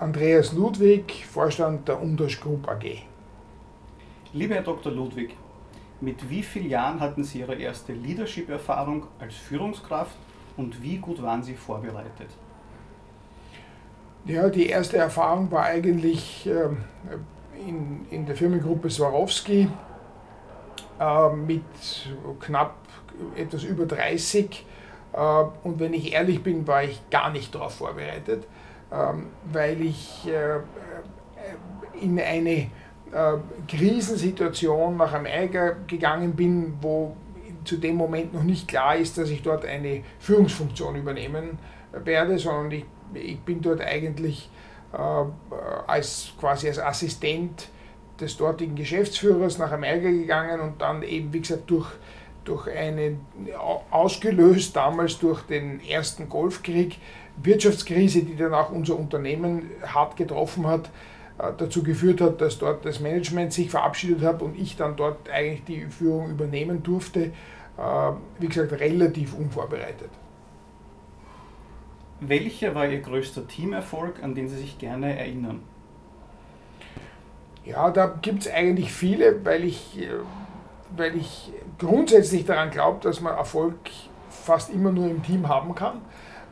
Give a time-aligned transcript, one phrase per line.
[0.00, 3.02] Andreas Ludwig, Vorstand der Umdasch Group AG.
[4.32, 4.92] Lieber Herr Dr.
[4.92, 5.34] Ludwig,
[6.00, 10.16] mit wie vielen Jahren hatten Sie Ihre erste Leadership-Erfahrung als Führungskraft
[10.56, 12.28] und wie gut waren Sie vorbereitet?
[14.24, 16.84] Ja, die erste Erfahrung war eigentlich ähm,
[17.66, 19.68] in, in der Firmengruppe Swarovski
[21.00, 21.64] äh, mit
[22.38, 22.76] knapp
[23.34, 24.64] etwas über 30.
[25.12, 25.18] Äh,
[25.64, 30.60] und wenn ich ehrlich bin, war ich gar nicht darauf vorbereitet, ähm, weil ich äh,
[32.00, 32.70] in eine
[33.66, 37.16] Krisensituation nach Amerika gegangen bin, wo
[37.64, 41.58] zu dem Moment noch nicht klar ist, dass ich dort eine Führungsfunktion übernehmen
[42.04, 44.50] werde, sondern ich, ich bin dort eigentlich
[45.86, 47.70] als quasi als Assistent
[48.20, 51.88] des dortigen Geschäftsführers nach Amerika gegangen und dann eben, wie gesagt, durch,
[52.48, 53.16] durch eine,
[53.90, 56.96] ausgelöst damals durch den ersten Golfkrieg,
[57.42, 60.90] Wirtschaftskrise, die dann auch unser Unternehmen hart getroffen hat,
[61.38, 65.28] äh, dazu geführt hat, dass dort das Management sich verabschiedet hat und ich dann dort
[65.30, 67.32] eigentlich die Führung übernehmen durfte.
[67.78, 70.10] Äh, wie gesagt, relativ unvorbereitet.
[72.20, 75.62] Welcher war Ihr größter Teamerfolg, an den Sie sich gerne erinnern?
[77.64, 80.08] Ja, da gibt es eigentlich viele, weil ich, äh,
[80.96, 83.76] weil ich grundsätzlich daran glaube, dass man Erfolg
[84.30, 86.00] fast immer nur im Team haben kann.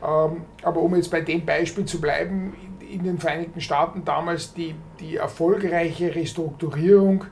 [0.03, 2.55] Ähm, aber um jetzt bei dem Beispiel zu bleiben,
[2.89, 7.25] in den Vereinigten Staaten damals die, die erfolgreiche Restrukturierung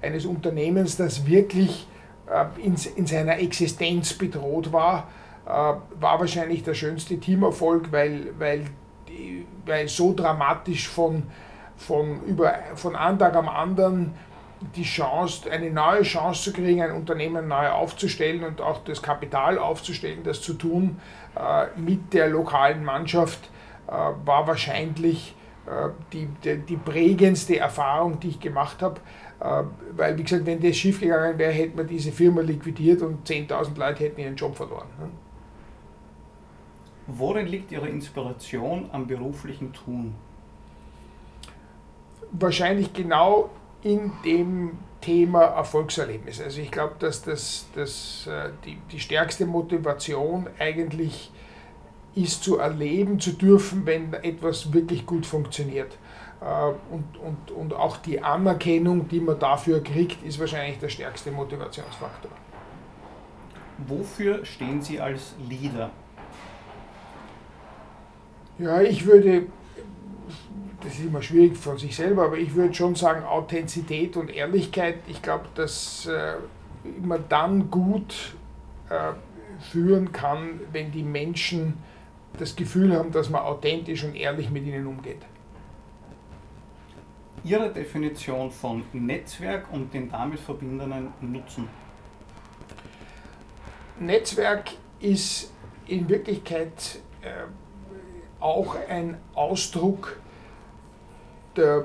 [0.00, 1.86] eines Unternehmens, das wirklich
[2.30, 5.08] äh, in, in seiner Existenz bedroht war,
[5.44, 8.64] äh, war wahrscheinlich der schönste Teamerfolg, weil, weil,
[9.66, 11.24] weil so dramatisch von
[11.82, 14.14] von, über, von einem Tag am anderen
[14.76, 19.58] die Chance, eine neue Chance zu kriegen, ein Unternehmen neu aufzustellen und auch das Kapital
[19.58, 21.00] aufzustellen, das zu tun
[21.36, 23.50] äh, mit der lokalen Mannschaft,
[23.86, 25.34] äh, war wahrscheinlich
[25.66, 29.00] äh, die, die, die, prägendste Erfahrung, die ich gemacht habe.
[29.96, 33.76] Weil, wie gesagt, wenn das schief gegangen wäre, hätte man diese Firma liquidiert und 10.000
[33.76, 34.86] Leute hätten ihren Job verloren.
[35.00, 35.08] Ne?
[37.08, 40.14] Worin liegt Ihre Inspiration am beruflichen Tun?
[42.32, 43.50] wahrscheinlich genau
[43.82, 46.40] in dem Thema Erfolgserlebnis.
[46.40, 51.30] Also ich glaube, dass das, das, äh, die, die stärkste Motivation eigentlich
[52.14, 55.98] ist zu erleben zu dürfen, wenn etwas wirklich gut funktioniert.
[56.40, 56.44] Äh,
[56.94, 62.30] und, und, und auch die Anerkennung, die man dafür kriegt, ist wahrscheinlich der stärkste Motivationsfaktor.
[63.88, 65.90] Wofür stehen Sie als Leader?
[68.58, 69.46] Ja, ich würde
[70.82, 74.96] das ist immer schwierig von sich selber, aber ich würde schon sagen, Authentizität und Ehrlichkeit,
[75.06, 76.34] ich glaube, dass äh,
[77.00, 78.34] man dann gut
[78.88, 79.12] äh,
[79.70, 81.74] führen kann, wenn die Menschen
[82.38, 85.20] das Gefühl haben, dass man authentisch und ehrlich mit ihnen umgeht.
[87.44, 91.68] Ihre Definition von Netzwerk und den damit verbundenen Nutzen?
[93.98, 95.52] Netzwerk ist
[95.86, 97.30] in Wirklichkeit äh,
[98.40, 100.20] auch ein Ausdruck
[101.56, 101.84] der,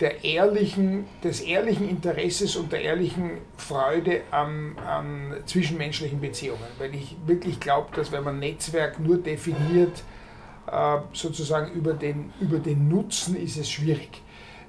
[0.00, 6.60] der ehrlichen, des ehrlichen Interesses und der ehrlichen Freude an, an zwischenmenschlichen Beziehungen.
[6.78, 10.02] Weil ich wirklich glaube, dass wenn man Netzwerk nur definiert,
[10.70, 14.22] äh, sozusagen über den, über den Nutzen, ist es schwierig.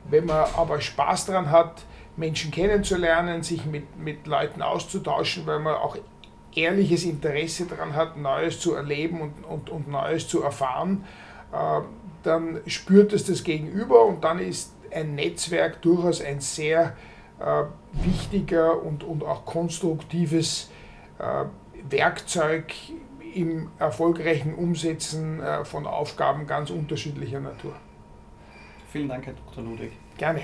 [0.09, 1.85] Wenn man aber Spaß daran hat,
[2.17, 5.97] Menschen kennenzulernen, sich mit, mit Leuten auszutauschen, weil man auch
[6.55, 11.05] ehrliches Interesse daran hat, Neues zu erleben und, und, und Neues zu erfahren,
[12.23, 16.95] dann spürt es das Gegenüber und dann ist ein Netzwerk durchaus ein sehr
[17.39, 17.63] äh,
[18.05, 20.69] wichtiger und, und auch konstruktives
[21.19, 21.45] äh,
[21.89, 22.73] Werkzeug
[23.33, 27.73] im erfolgreichen Umsetzen äh, von Aufgaben ganz unterschiedlicher Natur.
[28.91, 29.63] Vielen Dank, Herr Dr.
[29.63, 29.91] Ludwig.
[30.17, 30.41] Gerne.